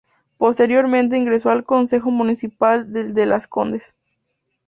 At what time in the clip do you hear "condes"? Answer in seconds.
3.47-3.93